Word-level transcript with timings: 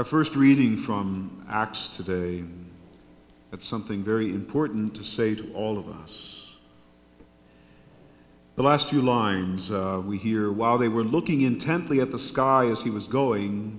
Our 0.00 0.04
first 0.04 0.34
reading 0.34 0.78
from 0.78 1.44
Acts 1.50 1.94
today, 1.94 2.42
that's 3.50 3.66
something 3.66 4.02
very 4.02 4.30
important 4.30 4.94
to 4.94 5.04
say 5.04 5.34
to 5.34 5.52
all 5.52 5.76
of 5.76 5.90
us. 5.90 6.56
The 8.56 8.62
last 8.62 8.88
few 8.88 9.02
lines 9.02 9.70
uh, 9.70 10.00
we 10.02 10.16
hear 10.16 10.52
while 10.52 10.78
they 10.78 10.88
were 10.88 11.04
looking 11.04 11.42
intently 11.42 12.00
at 12.00 12.10
the 12.10 12.18
sky 12.18 12.64
as 12.68 12.80
he 12.80 12.88
was 12.88 13.06
going, 13.06 13.78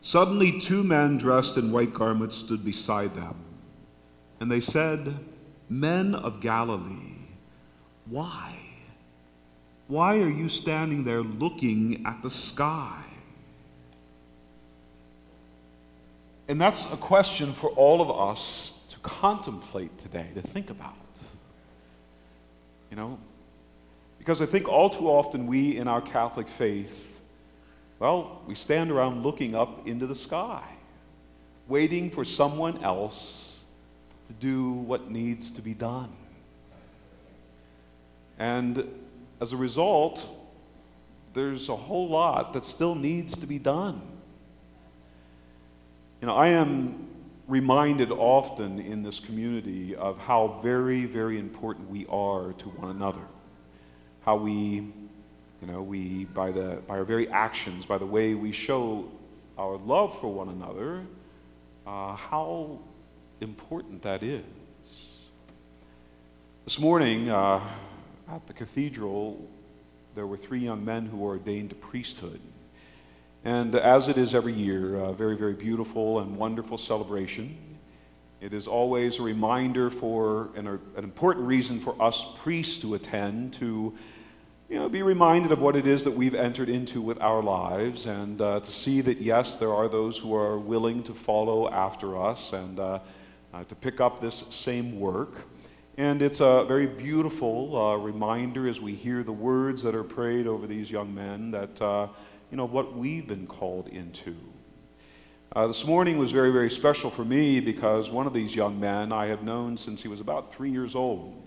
suddenly 0.00 0.60
two 0.60 0.82
men 0.82 1.16
dressed 1.16 1.56
in 1.56 1.70
white 1.70 1.94
garments 1.94 2.34
stood 2.34 2.64
beside 2.64 3.14
them. 3.14 3.36
And 4.40 4.50
they 4.50 4.58
said, 4.60 5.16
Men 5.68 6.16
of 6.16 6.40
Galilee, 6.40 7.18
why? 8.06 8.56
Why 9.86 10.16
are 10.16 10.28
you 10.28 10.48
standing 10.48 11.04
there 11.04 11.22
looking 11.22 12.04
at 12.04 12.20
the 12.20 12.30
sky? 12.30 13.04
And 16.52 16.60
that's 16.60 16.84
a 16.92 16.98
question 16.98 17.54
for 17.54 17.70
all 17.70 18.02
of 18.02 18.10
us 18.10 18.78
to 18.90 18.98
contemplate 18.98 19.96
today, 19.96 20.26
to 20.34 20.42
think 20.42 20.68
about. 20.68 20.92
You 22.90 22.96
know, 22.98 23.18
because 24.18 24.42
I 24.42 24.44
think 24.44 24.68
all 24.68 24.90
too 24.90 25.08
often 25.08 25.46
we 25.46 25.78
in 25.78 25.88
our 25.88 26.02
Catholic 26.02 26.50
faith, 26.50 27.22
well, 27.98 28.42
we 28.46 28.54
stand 28.54 28.90
around 28.90 29.22
looking 29.22 29.54
up 29.54 29.88
into 29.88 30.06
the 30.06 30.14
sky, 30.14 30.62
waiting 31.68 32.10
for 32.10 32.22
someone 32.22 32.84
else 32.84 33.64
to 34.28 34.34
do 34.34 34.72
what 34.72 35.10
needs 35.10 35.50
to 35.52 35.62
be 35.62 35.72
done. 35.72 36.12
And 38.38 38.86
as 39.40 39.54
a 39.54 39.56
result, 39.56 40.28
there's 41.32 41.70
a 41.70 41.76
whole 41.76 42.10
lot 42.10 42.52
that 42.52 42.66
still 42.66 42.94
needs 42.94 43.38
to 43.38 43.46
be 43.46 43.58
done. 43.58 44.11
You 46.22 46.28
know, 46.28 46.36
I 46.36 46.50
am 46.50 47.08
reminded 47.48 48.12
often 48.12 48.78
in 48.78 49.02
this 49.02 49.18
community 49.18 49.96
of 49.96 50.18
how 50.18 50.60
very, 50.62 51.04
very 51.04 51.36
important 51.36 51.90
we 51.90 52.06
are 52.06 52.52
to 52.52 52.68
one 52.68 52.94
another. 52.94 53.26
How 54.24 54.36
we, 54.36 54.54
you 54.54 55.66
know, 55.66 55.82
we, 55.82 56.26
by, 56.26 56.52
the, 56.52 56.80
by 56.86 56.98
our 56.98 57.04
very 57.04 57.28
actions, 57.28 57.84
by 57.84 57.98
the 57.98 58.06
way 58.06 58.34
we 58.34 58.52
show 58.52 59.10
our 59.58 59.76
love 59.78 60.16
for 60.20 60.32
one 60.32 60.48
another, 60.50 61.02
uh, 61.88 62.14
how 62.14 62.78
important 63.40 64.00
that 64.02 64.22
is. 64.22 64.44
This 66.66 66.78
morning 66.78 67.30
uh, 67.30 67.60
at 68.30 68.46
the 68.46 68.52
cathedral, 68.52 69.44
there 70.14 70.28
were 70.28 70.36
three 70.36 70.60
young 70.60 70.84
men 70.84 71.04
who 71.04 71.16
were 71.16 71.30
ordained 71.30 71.70
to 71.70 71.74
priesthood. 71.74 72.40
And 73.44 73.74
as 73.74 74.08
it 74.08 74.18
is 74.18 74.34
every 74.34 74.52
year, 74.52 74.96
a 74.96 75.12
very, 75.12 75.36
very 75.36 75.54
beautiful 75.54 76.20
and 76.20 76.36
wonderful 76.36 76.78
celebration. 76.78 77.58
It 78.40 78.52
is 78.52 78.68
always 78.68 79.18
a 79.18 79.22
reminder 79.22 79.90
for, 79.90 80.50
and 80.56 80.68
an 80.68 80.80
important 80.96 81.46
reason 81.46 81.80
for 81.80 82.00
us 82.00 82.24
priests 82.42 82.78
to 82.82 82.94
attend, 82.94 83.54
to 83.54 83.94
you 84.68 84.78
know, 84.78 84.88
be 84.88 85.02
reminded 85.02 85.52
of 85.52 85.60
what 85.60 85.76
it 85.76 85.86
is 85.86 86.04
that 86.04 86.12
we've 86.12 86.34
entered 86.34 86.68
into 86.68 87.00
with 87.00 87.20
our 87.20 87.42
lives, 87.42 88.06
and 88.06 88.40
uh, 88.40 88.60
to 88.60 88.72
see 88.72 89.00
that, 89.02 89.20
yes, 89.20 89.56
there 89.56 89.74
are 89.74 89.88
those 89.88 90.16
who 90.16 90.34
are 90.34 90.58
willing 90.58 91.02
to 91.02 91.12
follow 91.12 91.70
after 91.70 92.20
us 92.20 92.52
and 92.52 92.78
uh, 92.78 93.00
uh, 93.52 93.64
to 93.64 93.74
pick 93.74 94.00
up 94.00 94.20
this 94.20 94.36
same 94.50 94.98
work. 94.98 95.46
And 95.98 96.22
it's 96.22 96.40
a 96.40 96.64
very 96.66 96.86
beautiful 96.86 97.76
uh, 97.76 97.96
reminder 97.96 98.66
as 98.66 98.80
we 98.80 98.94
hear 98.94 99.22
the 99.22 99.32
words 99.32 99.82
that 99.82 99.94
are 99.94 100.04
prayed 100.04 100.46
over 100.46 100.66
these 100.66 100.90
young 100.90 101.14
men 101.14 101.50
that 101.50 101.82
uh, 101.82 102.08
you 102.52 102.58
know, 102.58 102.66
what 102.66 102.94
we've 102.94 103.26
been 103.26 103.46
called 103.46 103.88
into. 103.88 104.36
Uh, 105.56 105.66
this 105.66 105.86
morning 105.86 106.18
was 106.18 106.32
very, 106.32 106.52
very 106.52 106.68
special 106.68 107.08
for 107.08 107.24
me 107.24 107.60
because 107.60 108.10
one 108.10 108.26
of 108.26 108.34
these 108.34 108.54
young 108.54 108.78
men 108.78 109.10
I 109.10 109.28
have 109.28 109.42
known 109.42 109.78
since 109.78 110.02
he 110.02 110.08
was 110.08 110.20
about 110.20 110.52
three 110.52 110.70
years 110.70 110.94
old. 110.94 111.42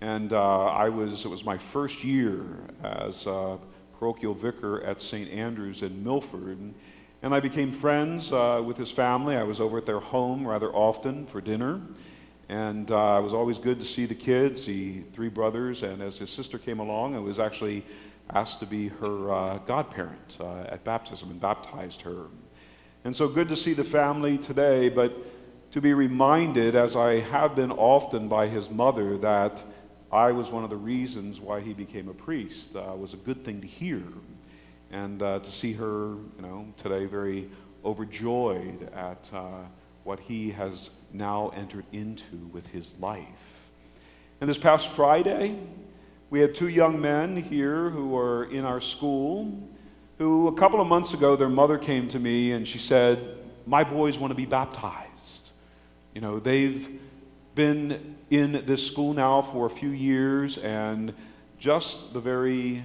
And 0.00 0.32
uh, 0.32 0.64
I 0.64 0.88
was, 0.88 1.24
it 1.24 1.28
was 1.28 1.44
my 1.44 1.56
first 1.56 2.02
year 2.02 2.44
as 2.82 3.24
a 3.28 3.56
parochial 4.00 4.34
vicar 4.34 4.82
at 4.82 5.00
St. 5.00 5.30
Andrew's 5.30 5.82
in 5.82 6.02
Milford. 6.02 6.58
And 7.22 7.32
I 7.32 7.38
became 7.38 7.70
friends 7.70 8.32
uh, 8.32 8.60
with 8.66 8.76
his 8.76 8.90
family. 8.90 9.36
I 9.36 9.44
was 9.44 9.60
over 9.60 9.78
at 9.78 9.86
their 9.86 10.00
home 10.00 10.44
rather 10.44 10.72
often 10.72 11.24
for 11.26 11.40
dinner. 11.40 11.80
And 12.48 12.90
uh, 12.90 13.18
it 13.20 13.22
was 13.22 13.32
always 13.32 13.58
good 13.58 13.78
to 13.78 13.86
see 13.86 14.06
the 14.06 14.16
kids, 14.16 14.66
the 14.66 15.02
three 15.12 15.28
brothers. 15.28 15.84
And 15.84 16.02
as 16.02 16.18
his 16.18 16.30
sister 16.30 16.58
came 16.58 16.80
along, 16.80 17.14
it 17.14 17.20
was 17.20 17.38
actually 17.38 17.84
asked 18.34 18.60
to 18.60 18.66
be 18.66 18.88
her 18.88 19.32
uh, 19.32 19.58
godparent 19.58 20.38
uh, 20.40 20.62
at 20.68 20.84
baptism 20.84 21.30
and 21.30 21.40
baptized 21.40 22.02
her. 22.02 22.26
And 23.04 23.14
so 23.14 23.28
good 23.28 23.48
to 23.48 23.56
see 23.56 23.72
the 23.72 23.84
family 23.84 24.38
today, 24.38 24.88
but 24.88 25.12
to 25.72 25.80
be 25.80 25.94
reminded, 25.94 26.76
as 26.76 26.94
I 26.94 27.20
have 27.20 27.56
been 27.56 27.72
often 27.72 28.28
by 28.28 28.46
his 28.46 28.70
mother, 28.70 29.16
that 29.18 29.62
I 30.12 30.32
was 30.32 30.50
one 30.50 30.64
of 30.64 30.70
the 30.70 30.76
reasons 30.76 31.40
why 31.40 31.60
he 31.60 31.72
became 31.72 32.08
a 32.08 32.14
priest 32.14 32.76
uh, 32.76 32.94
was 32.94 33.14
a 33.14 33.16
good 33.16 33.44
thing 33.44 33.60
to 33.60 33.66
hear. 33.66 34.02
And 34.90 35.22
uh, 35.22 35.38
to 35.38 35.50
see 35.50 35.72
her, 35.72 36.10
you 36.36 36.42
know, 36.42 36.66
today 36.76 37.06
very 37.06 37.48
overjoyed 37.84 38.90
at 38.94 39.30
uh, 39.32 39.64
what 40.04 40.20
he 40.20 40.50
has 40.50 40.90
now 41.12 41.50
entered 41.56 41.86
into 41.92 42.36
with 42.52 42.66
his 42.68 42.92
life. 43.00 43.24
And 44.40 44.50
this 44.50 44.58
past 44.58 44.88
Friday, 44.88 45.58
we 46.32 46.40
had 46.40 46.54
two 46.54 46.68
young 46.68 46.98
men 46.98 47.36
here 47.36 47.90
who 47.90 48.16
are 48.16 48.44
in 48.44 48.64
our 48.64 48.80
school 48.80 49.52
who, 50.16 50.48
a 50.48 50.54
couple 50.54 50.80
of 50.80 50.86
months 50.86 51.12
ago, 51.12 51.36
their 51.36 51.50
mother 51.50 51.76
came 51.76 52.08
to 52.08 52.18
me 52.18 52.52
and 52.52 52.66
she 52.66 52.78
said, 52.78 53.36
My 53.66 53.84
boys 53.84 54.18
want 54.18 54.30
to 54.30 54.34
be 54.34 54.46
baptized. 54.46 55.50
You 56.14 56.22
know, 56.22 56.40
they've 56.40 56.98
been 57.54 58.16
in 58.30 58.64
this 58.64 58.86
school 58.86 59.12
now 59.12 59.42
for 59.42 59.66
a 59.66 59.70
few 59.70 59.90
years, 59.90 60.56
and 60.56 61.12
just 61.58 62.14
the 62.14 62.20
very 62.20 62.82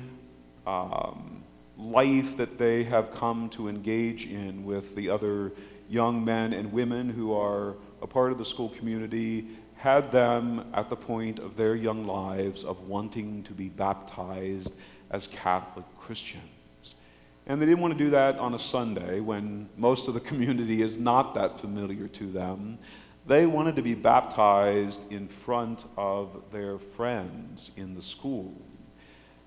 um, 0.66 1.41
life 1.78 2.35
that 2.35 2.58
they 2.58 2.84
have 2.84 3.14
come 3.14 3.50
to 3.52 3.69
engage 3.69 4.25
in 4.25 4.66
with 4.66 4.94
the 4.94 5.09
other 5.09 5.53
young 5.88 6.25
men 6.25 6.52
and 6.52 6.74
women 6.74 7.09
who 7.09 7.34
are 7.34 7.75
a 8.02 8.08
part 8.08 8.34
of 8.34 8.40
the 8.40 8.46
school 8.46 8.68
community 8.68 9.47
had 9.78 10.12
them 10.12 10.66
at 10.74 10.90
the 10.90 10.96
point 10.96 11.40
of 11.40 11.56
their 11.56 11.76
young 11.76 12.06
lives 12.06 12.64
of 12.64 12.88
wanting 12.88 13.44
to 13.44 13.54
be 13.54 13.70
baptized 13.70 14.74
as 15.12 15.28
Catholic 15.28 15.86
Christians. 16.00 16.96
And 17.46 17.62
they 17.62 17.66
didn't 17.66 17.80
want 17.80 17.98
to 17.98 18.04
do 18.04 18.10
that 18.10 18.38
on 18.40 18.56
a 18.56 18.60
Sunday 18.60 19.20
when 19.20 19.70
most 19.78 20.08
of 20.08 20.14
the 20.14 20.20
community 20.20 20.82
is 20.82 20.98
not 20.98 21.34
that 21.36 21.60
familiar 21.60 22.08
to 22.10 22.32
them. 22.32 22.78
They 23.26 23.46
wanted 23.46 23.76
to 23.76 23.82
be 23.82 23.94
baptized 23.94 25.12
in 25.12 25.28
front 25.28 25.86
of 25.98 26.44
their 26.52 26.78
friends 26.78 27.72
in 27.78 27.94
the 27.94 28.02
school. 28.02 28.54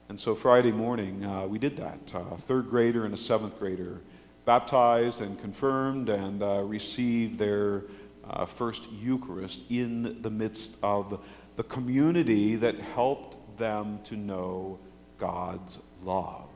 And 0.08 0.18
so 0.18 0.34
Friday 0.34 0.72
morning, 0.72 1.24
uh, 1.24 1.46
we 1.46 1.58
did 1.58 1.76
that. 1.76 2.14
Uh, 2.14 2.36
third 2.36 2.68
grader 2.68 3.04
and 3.04 3.14
a 3.14 3.16
seventh 3.16 3.58
grader 3.58 4.00
baptized 4.44 5.20
and 5.20 5.40
confirmed 5.40 6.08
and 6.08 6.42
uh, 6.42 6.62
received 6.62 7.38
their 7.38 7.84
uh, 8.30 8.46
First 8.46 8.90
Eucharist 8.92 9.62
in 9.70 10.22
the 10.22 10.30
midst 10.30 10.76
of 10.82 11.20
the 11.56 11.62
community 11.64 12.56
that 12.56 12.78
helped 12.78 13.58
them 13.58 14.00
to 14.04 14.16
know 14.16 14.78
God's 15.18 15.78
love. 16.02 16.48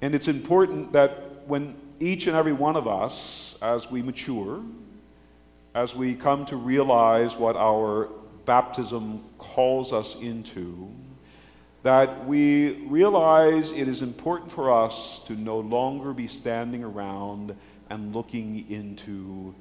And 0.00 0.14
it's 0.14 0.28
important 0.28 0.92
that 0.92 1.46
when 1.46 1.76
each 2.00 2.26
and 2.26 2.36
every 2.36 2.52
one 2.52 2.76
of 2.76 2.88
us, 2.88 3.56
as 3.62 3.90
we 3.90 4.02
mature, 4.02 4.62
as 5.74 5.94
we 5.94 6.14
come 6.14 6.44
to 6.46 6.56
realize 6.56 7.36
what 7.36 7.56
our 7.56 8.08
baptism 8.44 9.24
calls 9.38 9.92
us 9.92 10.20
into, 10.20 10.90
that 11.82 12.26
we 12.26 12.86
realize 12.86 13.72
it 13.72 13.88
is 13.88 14.02
important 14.02 14.52
for 14.52 14.72
us 14.72 15.20
to 15.26 15.34
no 15.34 15.58
longer 15.58 16.12
be 16.12 16.26
standing 16.26 16.84
around 16.84 17.56
and 17.90 18.14
looking 18.14 18.70
into 18.70 19.54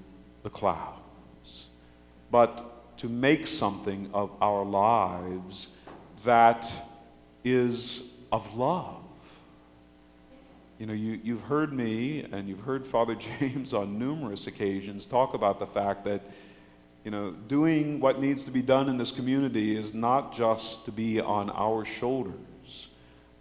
the 0.43 0.49
clouds, 0.49 1.67
but 2.31 2.97
to 2.97 3.09
make 3.09 3.47
something 3.47 4.09
of 4.13 4.31
our 4.41 4.63
lives 4.63 5.69
that 6.23 6.71
is 7.43 8.09
of 8.31 8.55
love. 8.55 9.01
You 10.79 10.87
know, 10.87 10.93
you, 10.93 11.19
you've 11.23 11.41
heard 11.41 11.73
me 11.73 12.25
and 12.31 12.47
you've 12.49 12.61
heard 12.61 12.85
Father 12.85 13.15
James 13.39 13.73
on 13.73 13.99
numerous 13.99 14.47
occasions 14.47 15.05
talk 15.05 15.33
about 15.33 15.59
the 15.59 15.67
fact 15.67 16.05
that, 16.05 16.21
you 17.03 17.11
know, 17.11 17.31
doing 17.47 17.99
what 17.99 18.19
needs 18.19 18.43
to 18.45 18.51
be 18.51 18.61
done 18.61 18.89
in 18.89 18.97
this 18.97 19.11
community 19.11 19.75
is 19.75 19.93
not 19.93 20.33
just 20.33 20.85
to 20.85 20.91
be 20.91 21.19
on 21.19 21.49
our 21.51 21.85
shoulders, 21.85 22.87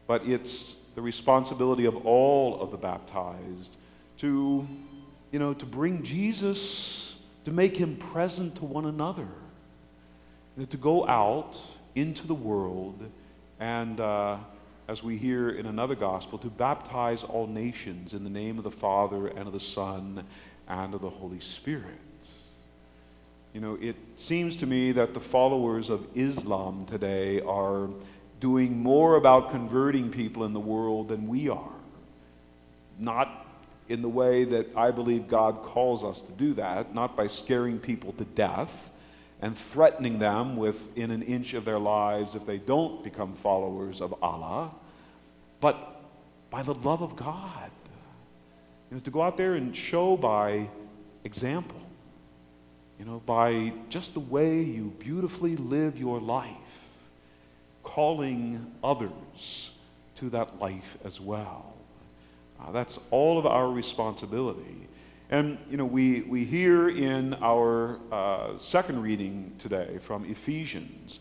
but 0.07 0.27
it's 0.27 0.77
the 0.95 1.03
responsibility 1.03 1.85
of 1.85 2.07
all 2.07 2.61
of 2.61 2.71
the 2.71 2.77
baptized 2.77 3.77
to 4.19 4.67
you 5.31 5.39
know, 5.39 5.55
to 5.55 5.67
bring 5.67 6.03
Jesus, 6.03 7.19
to 7.45 7.53
make 7.53 7.77
him 7.77 7.97
present 7.97 8.57
to 8.57 8.65
one 8.65 8.87
another, 8.87 9.29
you 10.57 10.63
know, 10.63 10.65
to 10.67 10.77
go 10.77 11.07
out 11.07 11.59
into 11.95 12.27
the 12.27 12.35
world 12.35 13.09
and, 13.59 14.01
uh, 14.01 14.37
as 14.89 15.03
we 15.03 15.17
hear 15.17 15.51
in 15.51 15.67
another 15.67 15.95
gospel, 15.95 16.39
to 16.39 16.49
baptize 16.49 17.23
all 17.23 17.47
nations 17.47 18.13
in 18.13 18.25
the 18.25 18.31
name 18.31 18.59
of 18.59 18.65
the 18.65 18.71
Father 18.71 19.29
and 19.29 19.47
of 19.47 19.53
the 19.53 19.61
Son 19.61 20.25
and 20.67 20.95
of 20.95 21.01
the 21.01 21.11
Holy 21.11 21.41
Spirit. 21.41 21.85
You 23.53 23.61
know, 23.61 23.79
it 23.81 23.97
seems 24.17 24.57
to 24.59 24.67
me 24.67 24.93
that 24.93 25.15
the 25.15 25.21
followers 25.21 25.91
of 25.91 26.07
Islam 26.15 26.87
today 26.87 27.41
are 27.41 27.89
doing 28.39 28.81
more 28.81 29.17
about 29.17 29.51
converting 29.51 30.11
people 30.11 30.45
in 30.45 30.53
the 30.53 30.61
world 30.61 31.09
than 31.09 31.29
we 31.29 31.49
are. 31.49 31.73
Not 32.99 33.47
in 33.91 34.03
the 34.03 34.09
way 34.09 34.45
that 34.45 34.77
I 34.77 34.93
believe 34.93 35.27
God 35.27 35.63
calls 35.63 36.05
us 36.05 36.21
to 36.21 36.33
do 36.33 36.55
that, 36.55 36.95
not 36.95 37.17
by 37.17 37.27
scaring 37.27 37.81
people 37.81 38.13
to 38.15 38.25
death 38.25 38.93
and 39.43 39.57
threatening 39.57 40.21
them 40.21 40.57
within 40.57 41.11
an 41.11 41.23
inch 41.23 41.55
of 41.55 41.65
their 41.65 41.79
lives 41.79 42.37
if 42.37 42.47
they 42.47 42.59
don't 42.59 43.03
become 43.03 43.35
followers 43.35 44.01
of 44.01 44.15
Allah, 44.23 44.71
but 45.61 46.03
by 46.51 46.63
the 46.63 46.75
love 46.75 47.03
of 47.03 47.17
God. 47.17 47.71
You 48.91 48.97
know, 48.97 49.01
to 49.01 49.11
go 49.11 49.23
out 49.23 49.37
there 49.37 49.55
and 49.55 49.75
show 49.75 50.17
by 50.17 50.69
example, 51.25 51.81
you 52.97 53.05
know, 53.05 53.21
by 53.27 53.73
just 53.89 54.15
the 54.15 54.21
way 54.21 54.63
you 54.63 54.95
beautifully 55.01 55.57
live 55.57 55.99
your 55.99 56.21
life, 56.21 57.01
calling 57.83 58.73
others 58.85 59.73
to 60.17 60.31
that 60.31 60.61
life 60.61 60.97
as 61.05 61.21
well. 61.21 61.75
Uh, 62.61 62.73
that's 62.73 62.99
all 63.11 63.39
of 63.39 63.47
our 63.47 63.71
responsibility. 63.71 64.89
And, 65.31 65.59
you 65.71 65.77
know, 65.77 65.85
we, 65.85 66.23
we 66.23 66.45
hear 66.45 66.89
in 66.89 67.35
our 67.35 68.01
uh, 68.11 68.59
second 68.59 69.01
reading 69.01 69.53
today 69.59 69.99
from 70.01 70.25
Ephesians, 70.25 71.21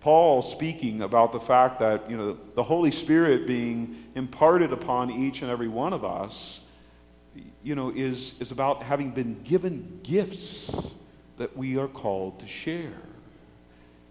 Paul 0.00 0.42
speaking 0.42 1.02
about 1.02 1.32
the 1.32 1.40
fact 1.40 1.80
that, 1.80 2.08
you 2.10 2.16
know, 2.16 2.36
the 2.54 2.62
Holy 2.62 2.90
Spirit 2.90 3.46
being 3.46 4.04
imparted 4.14 4.72
upon 4.72 5.10
each 5.10 5.42
and 5.42 5.50
every 5.50 5.68
one 5.68 5.94
of 5.94 6.04
us, 6.04 6.60
you 7.62 7.74
know, 7.74 7.90
is, 7.90 8.40
is 8.40 8.50
about 8.50 8.82
having 8.82 9.10
been 9.10 9.42
given 9.42 10.00
gifts 10.02 10.70
that 11.38 11.56
we 11.56 11.78
are 11.78 11.88
called 11.88 12.38
to 12.40 12.46
share. 12.46 12.92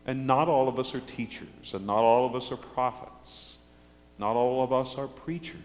And 0.07 0.27
not 0.27 0.47
all 0.47 0.67
of 0.67 0.79
us 0.79 0.93
are 0.93 0.99
teachers, 1.01 1.73
and 1.73 1.87
not 1.87 1.99
all 1.99 2.25
of 2.25 2.35
us 2.35 2.51
are 2.51 2.57
prophets, 2.57 3.57
not 4.17 4.35
all 4.35 4.63
of 4.63 4.73
us 4.73 4.97
are 4.97 5.07
preachers. 5.07 5.61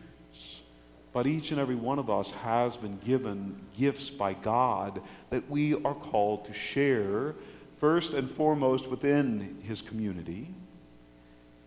But 1.13 1.27
each 1.27 1.51
and 1.51 1.61
every 1.61 1.75
one 1.75 1.99
of 1.99 2.09
us 2.09 2.31
has 2.31 2.77
been 2.77 2.99
given 3.05 3.61
gifts 3.77 4.11
by 4.11 4.35
God 4.35 5.03
that 5.31 5.49
we 5.51 5.75
are 5.83 5.95
called 5.95 6.45
to 6.47 6.53
share, 6.53 7.35
first 7.79 8.15
and 8.15 8.31
foremost 8.31 8.87
within 8.89 9.59
His 9.65 9.83
community, 9.83 10.49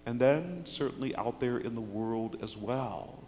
and 0.06 0.19
then 0.19 0.62
certainly 0.66 1.16
out 1.16 1.40
there 1.40 1.57
in 1.57 1.75
the 1.75 1.81
world 1.81 2.38
as 2.42 2.56
well. 2.56 3.19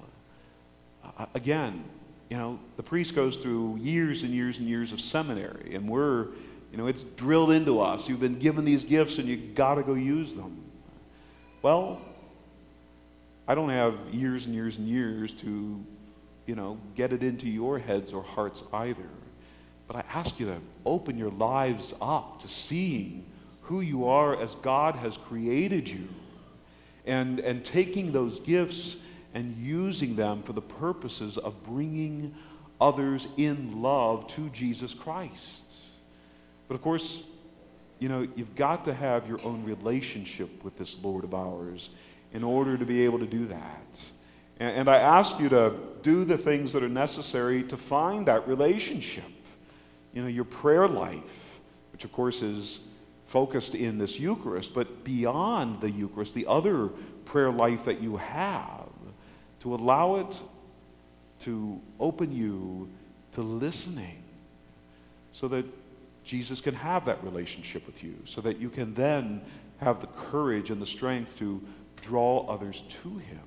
Uh, 1.03 1.25
again, 1.33 1.83
you 2.29 2.37
know, 2.37 2.59
the 2.77 2.83
priest 2.83 3.13
goes 3.13 3.37
through 3.37 3.77
years 3.77 4.23
and 4.23 4.33
years 4.33 4.57
and 4.57 4.67
years 4.67 4.91
of 4.91 4.99
seminary, 5.01 5.75
and 5.75 5.87
we're, 5.87 6.27
you 6.71 6.77
know, 6.77 6.87
it's 6.87 7.03
drilled 7.03 7.51
into 7.51 7.81
us. 7.81 8.09
You've 8.09 8.19
been 8.19 8.39
given 8.39 8.65
these 8.65 8.83
gifts 8.83 9.19
and 9.19 9.27
you've 9.27 9.53
got 9.53 9.75
to 9.75 9.83
go 9.83 9.93
use 9.93 10.33
them. 10.33 10.63
Well, 11.61 12.01
I 13.47 13.53
don't 13.53 13.69
have 13.69 13.95
years 14.11 14.45
and 14.45 14.55
years 14.55 14.77
and 14.77 14.87
years 14.87 15.33
to 15.33 15.83
you 16.45 16.55
know, 16.55 16.77
get 16.95 17.11
it 17.13 17.23
into 17.23 17.49
your 17.49 17.79
heads 17.79 18.13
or 18.13 18.23
hearts 18.23 18.63
either. 18.73 19.09
But 19.87 19.97
I 19.97 20.03
ask 20.13 20.39
you 20.39 20.47
to 20.47 20.57
open 20.85 21.17
your 21.17 21.31
lives 21.31 21.93
up 22.01 22.39
to 22.39 22.47
seeing 22.47 23.25
who 23.61 23.81
you 23.81 24.07
are 24.07 24.39
as 24.39 24.55
God 24.55 24.95
has 24.95 25.17
created 25.17 25.89
you 25.89 26.07
and, 27.05 27.39
and 27.39 27.63
taking 27.63 28.11
those 28.11 28.39
gifts 28.39 28.97
and 29.33 29.55
using 29.57 30.15
them 30.15 30.43
for 30.43 30.53
the 30.53 30.61
purposes 30.61 31.37
of 31.37 31.63
bringing 31.63 32.33
others 32.79 33.27
in 33.37 33.81
love 33.81 34.27
to 34.27 34.49
Jesus 34.49 34.93
Christ. 34.93 35.63
But 36.67 36.75
of 36.75 36.81
course, 36.81 37.23
you 37.99 38.09
know, 38.09 38.27
you've 38.35 38.55
got 38.55 38.85
to 38.85 38.93
have 38.93 39.27
your 39.27 39.39
own 39.43 39.63
relationship 39.63 40.63
with 40.63 40.77
this 40.77 40.97
Lord 41.01 41.23
of 41.23 41.33
ours 41.33 41.89
in 42.33 42.43
order 42.43 42.77
to 42.77 42.85
be 42.85 43.05
able 43.05 43.19
to 43.19 43.25
do 43.25 43.47
that. 43.47 44.05
And, 44.59 44.69
and 44.69 44.89
I 44.89 44.97
ask 44.97 45.39
you 45.39 45.49
to 45.49 45.73
do 46.01 46.25
the 46.25 46.37
things 46.37 46.73
that 46.73 46.83
are 46.83 46.89
necessary 46.89 47.63
to 47.63 47.77
find 47.77 48.27
that 48.27 48.47
relationship. 48.47 49.23
You 50.13 50.21
know, 50.21 50.27
your 50.27 50.45
prayer 50.45 50.87
life, 50.87 51.59
which 51.91 52.05
of 52.05 52.11
course 52.11 52.41
is 52.41 52.79
focused 53.25 53.75
in 53.75 53.97
this 53.97 54.19
Eucharist, 54.19 54.73
but 54.73 55.03
beyond 55.03 55.81
the 55.81 55.91
Eucharist, 55.91 56.35
the 56.35 56.47
other 56.47 56.89
prayer 57.25 57.51
life 57.51 57.85
that 57.85 58.01
you 58.01 58.17
have, 58.17 58.87
to 59.61 59.73
allow 59.73 60.17
it 60.17 60.39
to 61.39 61.81
open 61.99 62.31
you 62.31 62.87
to 63.33 63.41
listening 63.41 64.23
so 65.31 65.47
that 65.47 65.65
Jesus 66.23 66.61
can 66.61 66.73
have 66.75 67.05
that 67.05 67.23
relationship 67.23 67.85
with 67.85 68.03
you, 68.03 68.15
so 68.25 68.41
that 68.41 68.57
you 68.57 68.69
can 68.69 68.93
then 68.93 69.41
have 69.79 70.01
the 70.01 70.07
courage 70.07 70.69
and 70.69 70.81
the 70.81 70.85
strength 70.85 71.37
to 71.39 71.61
draw 72.01 72.45
others 72.47 72.83
to 73.03 73.17
Him. 73.17 73.41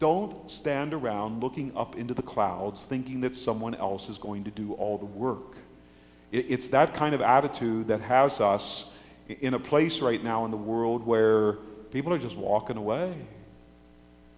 Don't 0.00 0.50
stand 0.50 0.92
around 0.92 1.42
looking 1.42 1.76
up 1.76 1.94
into 1.94 2.14
the 2.14 2.22
clouds 2.22 2.84
thinking 2.84 3.20
that 3.20 3.36
someone 3.36 3.74
else 3.74 4.08
is 4.08 4.18
going 4.18 4.44
to 4.44 4.50
do 4.50 4.72
all 4.72 4.98
the 4.98 5.04
work. 5.04 5.56
It's 6.32 6.68
that 6.68 6.94
kind 6.94 7.14
of 7.14 7.20
attitude 7.20 7.88
that 7.88 8.00
has 8.00 8.40
us 8.40 8.92
in 9.28 9.54
a 9.54 9.58
place 9.58 10.00
right 10.00 10.22
now 10.22 10.44
in 10.44 10.50
the 10.50 10.56
world 10.56 11.04
where 11.04 11.54
people 11.92 12.12
are 12.12 12.18
just 12.18 12.36
walking 12.36 12.76
away. 12.76 13.14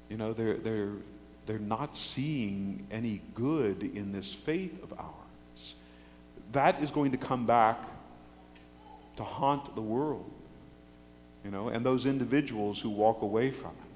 You 0.08 0.16
know, 0.16 0.32
they're, 0.32 0.56
they're, 0.56 0.92
they're 1.46 1.58
not 1.58 1.96
seeing 1.96 2.86
any 2.90 3.20
good 3.34 3.82
in 3.82 4.10
this 4.10 4.32
faith 4.32 4.82
of 4.82 4.92
ours. 4.98 5.74
That 6.52 6.82
is 6.82 6.90
going 6.90 7.12
to 7.12 7.18
come 7.18 7.46
back 7.46 7.78
to 9.16 9.22
haunt 9.22 9.74
the 9.74 9.82
world, 9.82 10.30
you 11.44 11.50
know, 11.50 11.68
and 11.68 11.84
those 11.84 12.06
individuals 12.06 12.80
who 12.80 12.90
walk 12.90 13.22
away 13.22 13.50
from 13.50 13.70
it. 13.70 13.91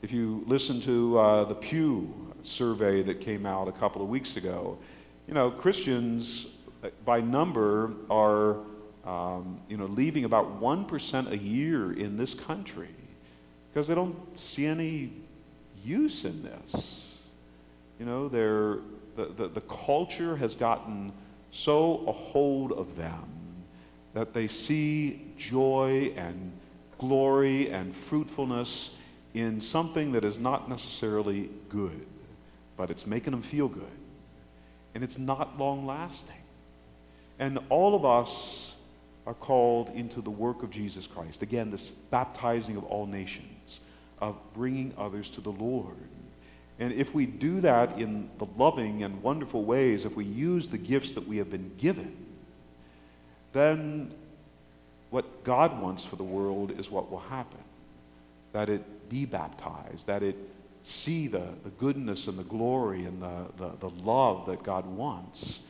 If 0.00 0.12
you 0.12 0.44
listen 0.46 0.80
to 0.82 1.18
uh, 1.18 1.44
the 1.44 1.56
Pew 1.56 2.32
survey 2.44 3.02
that 3.02 3.20
came 3.20 3.44
out 3.44 3.66
a 3.66 3.72
couple 3.72 4.00
of 4.00 4.08
weeks 4.08 4.36
ago, 4.36 4.78
you 5.26 5.34
know, 5.34 5.50
Christians 5.50 6.46
uh, 6.84 6.90
by 7.04 7.20
number 7.20 7.92
are, 8.08 8.58
um, 9.04 9.58
you 9.68 9.76
know, 9.76 9.86
leaving 9.86 10.24
about 10.24 10.60
1% 10.60 11.30
a 11.32 11.36
year 11.36 11.92
in 11.94 12.16
this 12.16 12.32
country 12.32 12.94
because 13.68 13.88
they 13.88 13.96
don't 13.96 14.16
see 14.38 14.66
any 14.66 15.10
use 15.84 16.24
in 16.24 16.44
this. 16.44 17.16
You 17.98 18.06
know, 18.06 18.28
they're, 18.28 18.78
the, 19.16 19.32
the, 19.36 19.48
the 19.48 19.62
culture 19.62 20.36
has 20.36 20.54
gotten 20.54 21.12
so 21.50 22.04
a 22.06 22.12
hold 22.12 22.70
of 22.70 22.94
them 22.94 23.24
that 24.14 24.32
they 24.32 24.46
see 24.46 25.22
joy 25.36 26.12
and 26.16 26.52
glory 26.98 27.72
and 27.72 27.92
fruitfulness 27.92 28.94
in 29.34 29.60
something 29.60 30.12
that 30.12 30.24
is 30.24 30.38
not 30.38 30.68
necessarily 30.68 31.50
good, 31.68 32.06
but 32.76 32.90
it's 32.90 33.06
making 33.06 33.32
them 33.32 33.42
feel 33.42 33.68
good. 33.68 33.84
And 34.94 35.04
it's 35.04 35.18
not 35.18 35.58
long 35.58 35.86
lasting. 35.86 36.34
And 37.38 37.58
all 37.68 37.94
of 37.94 38.04
us 38.04 38.74
are 39.26 39.34
called 39.34 39.90
into 39.90 40.20
the 40.20 40.30
work 40.30 40.62
of 40.62 40.70
Jesus 40.70 41.06
Christ. 41.06 41.42
Again, 41.42 41.70
this 41.70 41.90
baptizing 41.90 42.76
of 42.76 42.84
all 42.84 43.06
nations, 43.06 43.80
of 44.20 44.36
bringing 44.54 44.94
others 44.96 45.30
to 45.30 45.40
the 45.40 45.52
Lord. 45.52 45.96
And 46.78 46.92
if 46.92 47.14
we 47.14 47.26
do 47.26 47.60
that 47.60 47.98
in 47.98 48.30
the 48.38 48.46
loving 48.56 49.02
and 49.02 49.22
wonderful 49.22 49.64
ways, 49.64 50.04
if 50.04 50.16
we 50.16 50.24
use 50.24 50.68
the 50.68 50.78
gifts 50.78 51.12
that 51.12 51.26
we 51.26 51.36
have 51.36 51.50
been 51.50 51.70
given, 51.76 52.16
then 53.52 54.14
what 55.10 55.44
God 55.44 55.80
wants 55.80 56.04
for 56.04 56.16
the 56.16 56.24
world 56.24 56.78
is 56.78 56.90
what 56.90 57.10
will 57.10 57.18
happen. 57.18 57.58
That 58.58 58.68
it 58.68 59.08
be 59.08 59.24
baptized, 59.24 60.08
that 60.08 60.24
it 60.24 60.36
see 60.82 61.28
the, 61.28 61.44
the 61.62 61.70
goodness 61.78 62.26
and 62.26 62.36
the 62.36 62.42
glory 62.42 63.04
and 63.04 63.22
the, 63.22 63.44
the, 63.56 63.70
the 63.78 63.90
love 64.02 64.46
that 64.46 64.64
God 64.64 64.84
wants. 64.84 65.60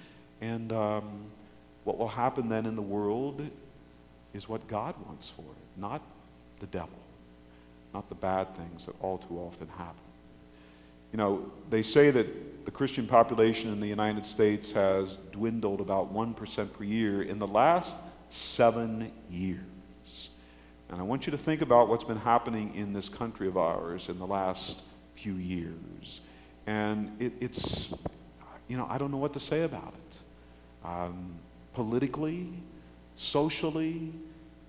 And 0.41 0.73
um, 0.73 1.27
what 1.85 1.99
will 1.99 2.09
happen 2.09 2.49
then 2.49 2.65
in 2.65 2.77
the 2.77 2.83
world 2.83 3.47
is 4.33 4.49
what 4.49 4.67
God 4.69 4.95
wants 5.07 5.29
for 5.29 5.43
it, 5.43 5.81
not 5.81 6.01
the 6.61 6.67
devil, 6.67 6.89
not 7.93 8.09
the 8.09 8.15
bad 8.15 8.57
things 8.57 8.87
that 8.87 8.95
all 9.03 9.19
too 9.19 9.37
often 9.37 9.69
happen. 9.69 9.95
You 11.13 11.19
know, 11.19 11.53
they 11.69 11.83
say 11.83 12.11
that 12.11 12.65
the 12.65 12.71
Christian 12.71 13.07
population 13.07 13.71
in 13.71 13.81
the 13.81 13.87
United 13.87 14.25
States 14.25 14.73
has 14.73 15.19
dwindled 15.31 15.83
about 15.83 16.11
1% 16.11 16.73
per 16.73 16.85
year 16.85 17.21
in 17.21 17.39
the 17.39 17.47
last 17.47 17.97
seven 18.31 19.13
years. 19.29 19.61
And 20.91 20.99
I 20.99 21.03
want 21.03 21.27
you 21.27 21.31
to 21.33 21.39
think 21.39 21.61
about 21.61 21.89
what's 21.89 22.05
been 22.05 22.19
happening 22.19 22.75
in 22.75 22.93
this 22.93 23.09
country 23.09 23.47
of 23.47 23.57
ours 23.57 24.09
in 24.09 24.19
the 24.19 24.27
last 24.27 24.83
few 25.15 25.35
years. 25.35 26.21
And 26.67 27.15
it, 27.21 27.33
it's, 27.41 27.93
you 28.69 28.77
know, 28.77 28.87
I 28.89 28.99
don't 28.99 29.11
know 29.11 29.19
what 29.19 29.35
to 29.35 29.41
say 29.41 29.63
about 29.63 29.95
it. 29.95 30.19
Um, 30.87 31.35
politically, 31.75 32.49
socially, 33.17 34.13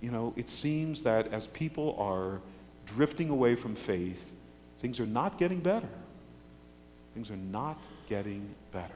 you 0.01 0.11
know, 0.11 0.33
it 0.35 0.49
seems 0.49 1.01
that 1.03 1.31
as 1.33 1.47
people 1.47 1.95
are 1.99 2.41
drifting 2.85 3.29
away 3.29 3.55
from 3.55 3.75
faith, 3.75 4.33
things 4.79 4.99
are 4.99 5.05
not 5.05 5.38
getting 5.38 5.59
better. 5.59 5.89
Things 7.13 7.29
are 7.31 7.38
not 7.38 7.81
getting 8.07 8.47
better. 8.71 8.93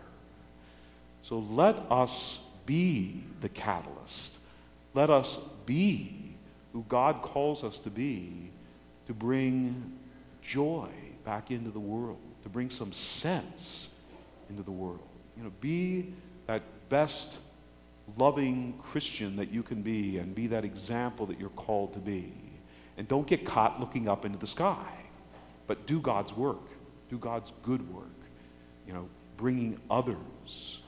So 1.24 1.40
let 1.40 1.80
us 1.92 2.42
be 2.66 3.24
the 3.42 3.50
catalyst. 3.50 4.38
Let 4.94 5.10
us 5.10 5.40
be 5.66 6.23
who 6.74 6.84
God 6.90 7.22
calls 7.22 7.64
us 7.64 7.80
to 7.80 7.90
be 7.90 8.50
to 9.06 9.14
bring 9.14 9.94
joy 10.42 10.90
back 11.24 11.52
into 11.52 11.70
the 11.70 11.80
world, 11.80 12.20
to 12.44 12.50
bring 12.50 12.70
some 12.70 12.92
sense 12.92 13.94
into 14.50 14.64
the 14.64 14.72
world. 14.72 15.00
You 15.38 15.44
know, 15.44 15.52
be 15.62 16.14
that 16.48 16.64
best 16.90 17.40
loving 18.18 18.78
Christian 18.84 19.36
that 19.38 19.52
you 19.52 19.64
can 19.64 19.82
be 19.82 20.18
and 20.18 20.36
be 20.36 20.48
that 20.48 20.66
example 20.66 21.26
that 21.28 21.40
you're 21.40 21.50
called 21.50 21.94
to 21.94 22.00
be. 22.00 22.34
And 22.98 23.08
don't 23.08 23.26
get 23.26 23.46
caught 23.46 23.80
looking 23.80 24.08
up 24.08 24.26
into 24.26 24.38
the 24.38 24.48
sky, 24.48 24.86
but 25.68 25.88
do 25.88 26.00
God's 26.00 26.36
work, 26.36 26.62
do 27.10 27.18
God's 27.18 27.52
good 27.64 27.94
work. 27.94 28.06
You 28.88 28.94
know, 28.94 29.08
bringing 29.38 29.80
others, 29.90 30.80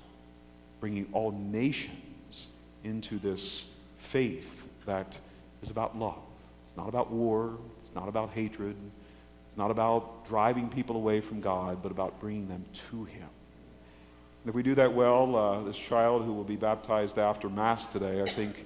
bringing 0.79 1.07
all 1.13 1.31
nations 1.31 2.47
into 2.83 3.17
this 3.17 3.65
faith 3.97 4.67
that 4.85 5.17
is 5.61 5.69
about 5.69 5.97
love. 5.97 6.21
It's 6.67 6.77
not 6.77 6.89
about 6.89 7.11
war, 7.11 7.57
it's 7.83 7.95
not 7.95 8.07
about 8.07 8.31
hatred, 8.31 8.75
it's 9.47 9.57
not 9.57 9.71
about 9.71 10.27
driving 10.27 10.69
people 10.69 10.95
away 10.95 11.21
from 11.21 11.41
God, 11.41 11.81
but 11.81 11.91
about 11.91 12.19
bringing 12.19 12.47
them 12.47 12.65
to 12.91 13.05
Him. 13.05 13.29
And 14.43 14.49
if 14.49 14.55
we 14.55 14.63
do 14.63 14.75
that 14.75 14.93
well, 14.93 15.35
uh, 15.35 15.63
this 15.63 15.77
child 15.77 16.23
who 16.23 16.33
will 16.33 16.43
be 16.43 16.55
baptized 16.55 17.17
after 17.17 17.49
Mass 17.49 17.85
today, 17.85 18.21
I 18.21 18.27
think, 18.27 18.65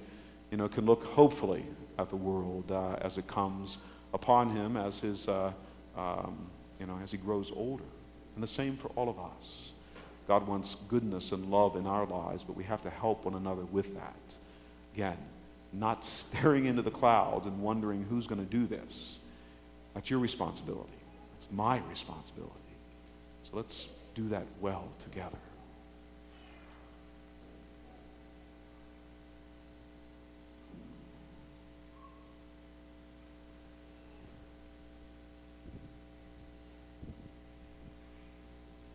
you 0.50 0.58
know, 0.58 0.68
can 0.68 0.84
look 0.84 1.04
hopefully 1.04 1.64
at 1.98 2.10
the 2.10 2.16
world 2.16 2.70
uh, 2.70 2.96
as 3.00 3.18
it 3.18 3.26
comes 3.26 3.78
upon 4.12 4.54
him 4.54 4.76
as 4.76 4.98
his, 4.98 5.28
uh, 5.28 5.52
um, 5.96 6.36
you 6.78 6.86
know, 6.86 6.98
as 7.02 7.10
he 7.12 7.18
grows 7.18 7.52
older. 7.54 7.84
And 8.34 8.42
the 8.42 8.48
same 8.48 8.76
for 8.76 8.88
all 8.88 9.08
of 9.08 9.18
us. 9.18 9.72
God 10.28 10.46
wants 10.46 10.76
goodness 10.88 11.32
and 11.32 11.50
love 11.50 11.76
in 11.76 11.86
our 11.86 12.06
lives, 12.06 12.44
but 12.44 12.56
we 12.56 12.64
have 12.64 12.82
to 12.82 12.90
help 12.90 13.24
one 13.24 13.34
another 13.34 13.64
with 13.64 13.94
that. 13.94 14.36
Again, 14.94 15.16
not 15.72 16.04
staring 16.04 16.66
into 16.66 16.82
the 16.82 16.90
clouds 16.90 17.46
and 17.46 17.60
wondering 17.62 18.04
who's 18.08 18.26
going 18.26 18.40
to 18.44 18.50
do 18.50 18.66
this. 18.66 19.20
That's 19.94 20.10
your 20.10 20.20
responsibility. 20.20 20.88
It's 21.38 21.48
my 21.50 21.80
responsibility. 21.88 22.54
So 23.44 23.50
let's 23.54 23.88
do 24.14 24.28
that 24.28 24.46
well 24.60 24.88
together. 25.02 25.38